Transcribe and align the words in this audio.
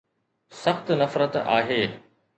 سخت 0.61 0.91
نفرت 0.91 1.35
آهي 1.37 2.01